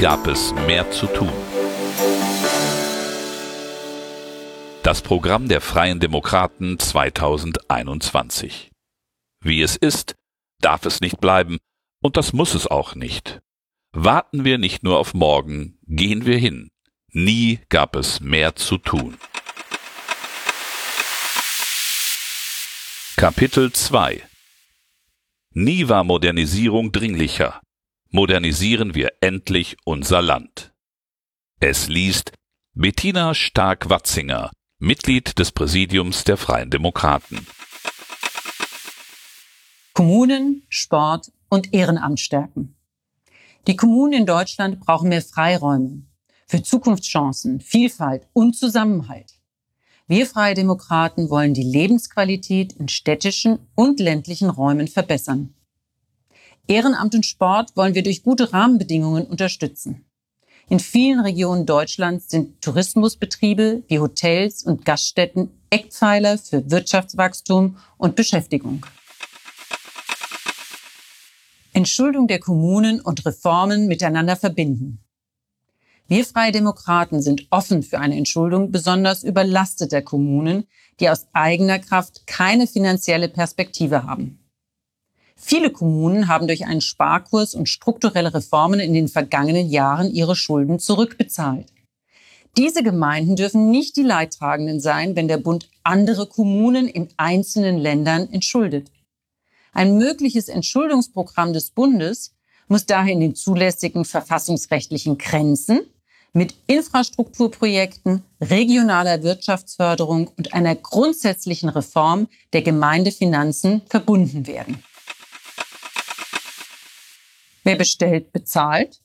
[0.00, 1.30] Gab es mehr zu tun.
[4.82, 8.70] Das Programm der Freien Demokraten 2021.
[9.42, 10.14] Wie es ist,
[10.62, 11.58] darf es nicht bleiben,
[12.02, 13.40] und das muss es auch nicht.
[13.92, 16.70] Warten wir nicht nur auf morgen, gehen wir hin.
[17.12, 19.18] Nie gab es mehr zu tun.
[23.16, 24.22] Kapitel 2
[25.52, 27.60] Nie war Modernisierung dringlicher.
[28.12, 30.72] Modernisieren wir endlich unser Land.
[31.60, 32.32] Es liest
[32.74, 37.46] Bettina Stark-Watzinger, Mitglied des Präsidiums der Freien Demokraten.
[39.94, 42.74] Kommunen, Sport und Ehrenamt stärken.
[43.68, 46.02] Die Kommunen in Deutschland brauchen mehr Freiräume
[46.48, 49.34] für Zukunftschancen, Vielfalt und Zusammenhalt.
[50.08, 55.54] Wir Freie Demokraten wollen die Lebensqualität in städtischen und ländlichen Räumen verbessern.
[56.70, 60.04] Ehrenamt und Sport wollen wir durch gute Rahmenbedingungen unterstützen.
[60.68, 68.86] In vielen Regionen Deutschlands sind Tourismusbetriebe wie Hotels und Gaststätten Eckpfeiler für Wirtschaftswachstum und Beschäftigung.
[71.72, 75.00] Entschuldung der Kommunen und Reformen miteinander verbinden.
[76.06, 80.68] Wir Freie Demokraten sind offen für eine Entschuldung besonders überlasteter Kommunen,
[81.00, 84.39] die aus eigener Kraft keine finanzielle Perspektive haben.
[85.42, 90.78] Viele Kommunen haben durch einen Sparkurs und strukturelle Reformen in den vergangenen Jahren ihre Schulden
[90.78, 91.72] zurückbezahlt.
[92.58, 98.28] Diese Gemeinden dürfen nicht die Leidtragenden sein, wenn der Bund andere Kommunen in einzelnen Ländern
[98.30, 98.92] entschuldet.
[99.72, 102.34] Ein mögliches Entschuldungsprogramm des Bundes
[102.68, 105.80] muss daher in den zulässigen verfassungsrechtlichen Grenzen
[106.32, 114.82] mit Infrastrukturprojekten, regionaler Wirtschaftsförderung und einer grundsätzlichen Reform der Gemeindefinanzen verbunden werden.
[117.64, 119.00] Wer bestellt, bezahlt.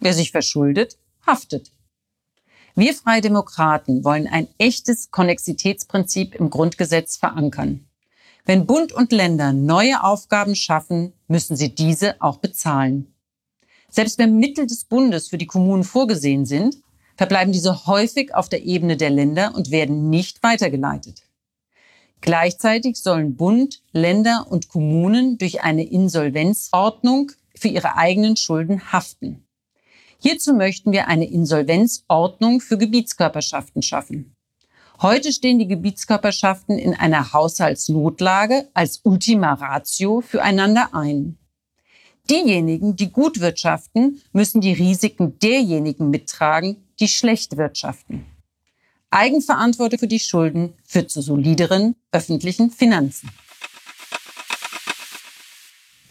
[0.00, 1.72] Wer sich verschuldet, haftet.
[2.74, 7.86] Wir Freie Demokraten wollen ein echtes Konnexitätsprinzip im Grundgesetz verankern.
[8.44, 13.14] Wenn Bund und Länder neue Aufgaben schaffen, müssen sie diese auch bezahlen.
[13.88, 16.76] Selbst wenn Mittel des Bundes für die Kommunen vorgesehen sind,
[17.16, 21.22] verbleiben diese häufig auf der Ebene der Länder und werden nicht weitergeleitet.
[22.20, 29.46] Gleichzeitig sollen Bund, Länder und Kommunen durch eine Insolvenzordnung für ihre eigenen Schulden haften.
[30.18, 34.36] Hierzu möchten wir eine Insolvenzordnung für Gebietskörperschaften schaffen.
[35.02, 41.36] Heute stehen die Gebietskörperschaften in einer Haushaltsnotlage als Ultima Ratio füreinander ein.
[42.30, 48.24] Diejenigen, die gut wirtschaften, müssen die Risiken derjenigen mittragen, die schlecht wirtschaften.
[49.10, 53.30] Eigenverantwortung für die Schulden führt zu solideren öffentlichen Finanzen.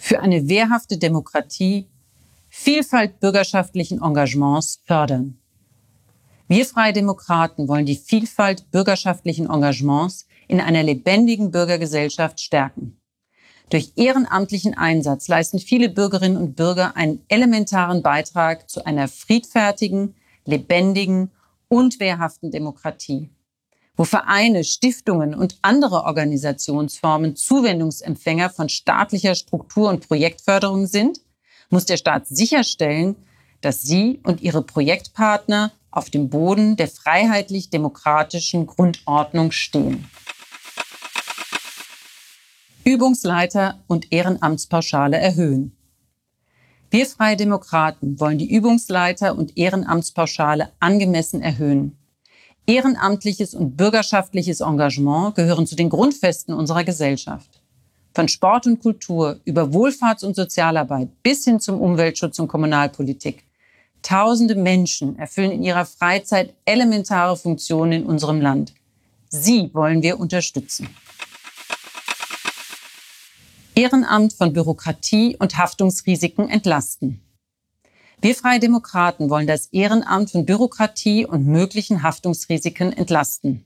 [0.07, 1.89] Für eine wehrhafte Demokratie
[2.47, 5.39] Vielfalt bürgerschaftlichen Engagements fördern.
[6.47, 13.01] Wir Freie Demokraten wollen die Vielfalt bürgerschaftlichen Engagements in einer lebendigen Bürgergesellschaft stärken.
[13.71, 20.13] Durch ehrenamtlichen Einsatz leisten viele Bürgerinnen und Bürger einen elementaren Beitrag zu einer friedfertigen,
[20.45, 21.31] lebendigen
[21.67, 23.31] und wehrhaften Demokratie.
[23.97, 31.19] Wo Vereine, Stiftungen und andere Organisationsformen Zuwendungsempfänger von staatlicher Struktur- und Projektförderung sind,
[31.69, 33.15] muss der Staat sicherstellen,
[33.61, 40.09] dass sie und ihre Projektpartner auf dem Boden der freiheitlich-demokratischen Grundordnung stehen.
[42.83, 45.75] Übungsleiter und Ehrenamtspauschale erhöhen.
[46.91, 51.97] Wir Freie Demokraten wollen die Übungsleiter und Ehrenamtspauschale angemessen erhöhen.
[52.67, 57.61] Ehrenamtliches und bürgerschaftliches Engagement gehören zu den Grundfesten unserer Gesellschaft.
[58.15, 63.43] Von Sport und Kultur über Wohlfahrts- und Sozialarbeit bis hin zum Umweltschutz und Kommunalpolitik.
[64.01, 68.73] Tausende Menschen erfüllen in ihrer Freizeit elementare Funktionen in unserem Land.
[69.29, 70.87] Sie wollen wir unterstützen.
[73.75, 77.24] Ehrenamt von Bürokratie und Haftungsrisiken entlasten.
[78.21, 83.65] Wir Freie Demokraten wollen das Ehrenamt von Bürokratie und möglichen Haftungsrisiken entlasten.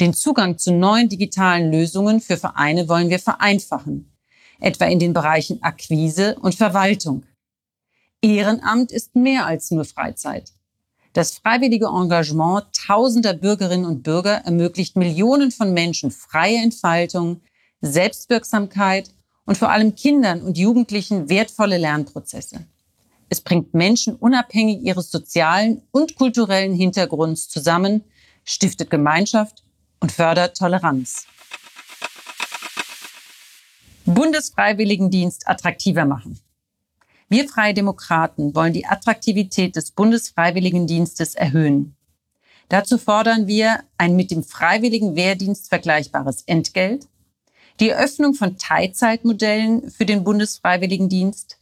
[0.00, 4.12] Den Zugang zu neuen digitalen Lösungen für Vereine wollen wir vereinfachen,
[4.60, 7.24] etwa in den Bereichen Akquise und Verwaltung.
[8.22, 10.52] Ehrenamt ist mehr als nur Freizeit.
[11.12, 17.40] Das freiwillige Engagement tausender Bürgerinnen und Bürger ermöglicht Millionen von Menschen freie Entfaltung,
[17.82, 19.10] Selbstwirksamkeit
[19.44, 22.66] und vor allem Kindern und Jugendlichen wertvolle Lernprozesse.
[23.28, 28.04] Es bringt Menschen unabhängig ihres sozialen und kulturellen Hintergrunds zusammen,
[28.44, 29.64] stiftet Gemeinschaft
[30.00, 31.26] und fördert Toleranz.
[34.04, 36.38] Bundesfreiwilligendienst attraktiver machen.
[37.28, 41.96] Wir Freie Demokraten wollen die Attraktivität des Bundesfreiwilligendienstes erhöhen.
[42.68, 47.08] Dazu fordern wir ein mit dem freiwilligen Wehrdienst vergleichbares Entgelt,
[47.80, 51.58] die Öffnung von Teilzeitmodellen für den Bundesfreiwilligendienst,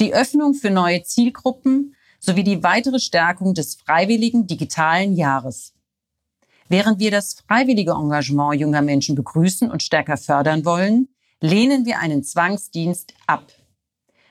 [0.00, 5.72] die Öffnung für neue Zielgruppen sowie die weitere Stärkung des freiwilligen digitalen Jahres.
[6.68, 11.08] Während wir das freiwillige Engagement junger Menschen begrüßen und stärker fördern wollen,
[11.40, 13.52] lehnen wir einen Zwangsdienst ab.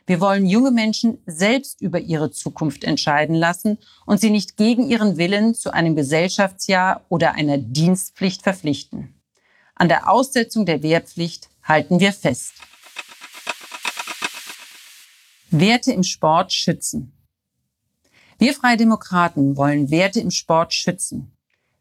[0.08, 5.18] Wir wollen junge Menschen selbst über ihre Zukunft entscheiden lassen und sie nicht gegen ihren
[5.18, 9.16] Willen zu einem Gesellschaftsjahr oder einer Dienstpflicht verpflichten.
[9.74, 12.54] An der Aussetzung der Wehrpflicht halten wir fest.
[15.60, 17.14] Werte im Sport schützen.
[18.38, 21.32] Wir Freie Demokraten wollen Werte im Sport schützen.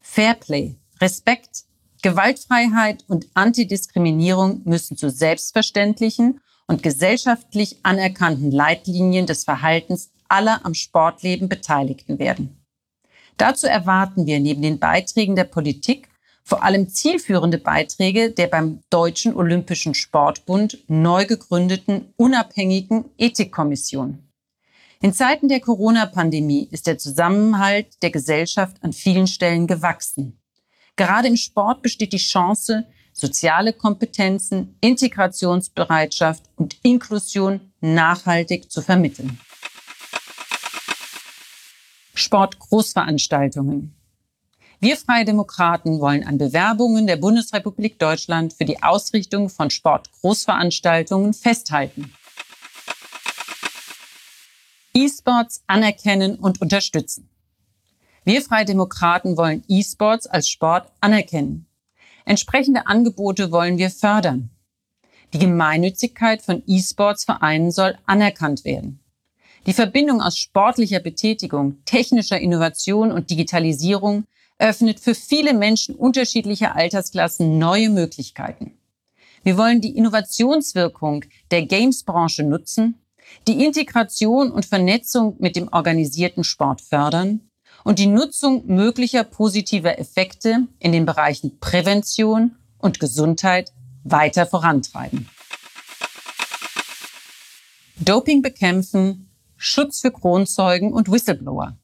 [0.00, 1.64] Fairplay, Respekt,
[2.02, 11.48] Gewaltfreiheit und Antidiskriminierung müssen zu selbstverständlichen und gesellschaftlich anerkannten Leitlinien des Verhaltens aller am Sportleben
[11.48, 12.64] Beteiligten werden.
[13.36, 16.08] Dazu erwarten wir neben den Beiträgen der Politik
[16.44, 24.18] vor allem zielführende Beiträge der beim Deutschen Olympischen Sportbund neu gegründeten unabhängigen Ethikkommission.
[25.00, 30.38] In Zeiten der Corona-Pandemie ist der Zusammenhalt der Gesellschaft an vielen Stellen gewachsen.
[30.96, 39.40] Gerade im Sport besteht die Chance, soziale Kompetenzen, Integrationsbereitschaft und Inklusion nachhaltig zu vermitteln.
[42.14, 43.94] Sportgroßveranstaltungen.
[44.80, 52.12] Wir Freie Demokraten wollen an Bewerbungen der Bundesrepublik Deutschland für die Ausrichtung von Sportgroßveranstaltungen festhalten.
[54.94, 57.28] E-Sports anerkennen und unterstützen.
[58.24, 61.66] Wir Freie Demokraten wollen E-Sports als Sport anerkennen.
[62.24, 64.50] Entsprechende Angebote wollen wir fördern.
[65.32, 69.00] Die Gemeinnützigkeit von E-Sports-Vereinen soll anerkannt werden.
[69.66, 74.24] Die Verbindung aus sportlicher Betätigung, technischer Innovation und Digitalisierung
[74.58, 78.78] öffnet für viele Menschen unterschiedlicher Altersklassen neue Möglichkeiten.
[79.42, 82.94] Wir wollen die Innovationswirkung der Games-Branche nutzen,
[83.46, 87.40] die Integration und Vernetzung mit dem organisierten Sport fördern
[87.84, 93.72] und die Nutzung möglicher positiver Effekte in den Bereichen Prävention und Gesundheit
[94.02, 95.28] weiter vorantreiben.
[97.96, 101.76] Doping bekämpfen, Schutz für Kronzeugen und Whistleblower.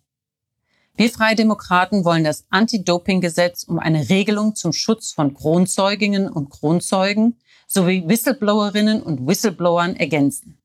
[1.00, 7.38] Wir Freie Demokraten wollen das Anti-Doping-Gesetz um eine Regelung zum Schutz von Kronzeuginnen und Kronzeugen
[7.66, 10.58] sowie Whistleblowerinnen und Whistleblowern ergänzen.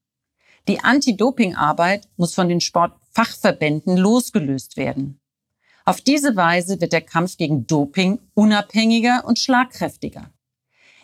[0.67, 5.21] Die Anti-Doping-Arbeit muss von den Sportfachverbänden losgelöst werden.
[5.85, 10.31] Auf diese Weise wird der Kampf gegen Doping unabhängiger und schlagkräftiger.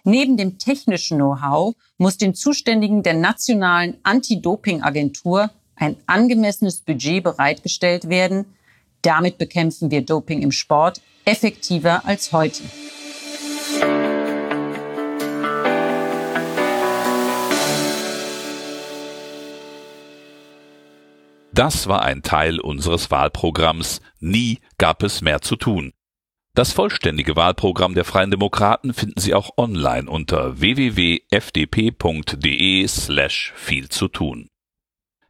[0.04, 8.58] Neben dem technischen Know-how muss den Zuständigen der nationalen Anti-Doping-Agentur ein angemessenes Budget bereitgestellt werden.
[9.02, 12.64] Damit bekämpfen wir Doping im Sport effektiver als heute.
[21.54, 25.92] Das war ein Teil unseres Wahlprogramms Nie gab es mehr zu tun.
[26.54, 31.28] Das vollständige Wahlprogramm der Freien Demokraten finden Sie auch online unter www.fdp.de
[32.88, 34.48] slash viel zu tun.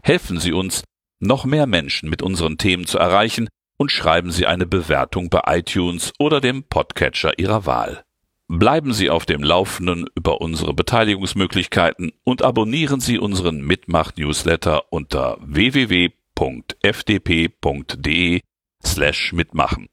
[0.03, 0.84] Helfen Sie uns,
[1.19, 3.48] noch mehr Menschen mit unseren Themen zu erreichen
[3.81, 8.03] und schreiben Sie eine Bewertung bei iTunes oder dem Podcatcher Ihrer Wahl.
[8.47, 16.11] Bleiben Sie auf dem Laufenden über unsere Beteiligungsmöglichkeiten und abonnieren Sie unseren Mitmach-Newsletter unter www.fdp.de
[18.85, 19.88] slash mitmachen.